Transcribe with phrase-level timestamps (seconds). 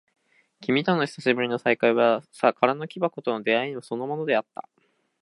[0.61, 2.23] 君との久しぶりの再会は、
[2.59, 4.67] 空の木箱との出会いでもあった。